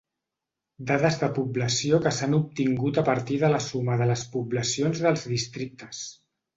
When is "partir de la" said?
3.13-3.63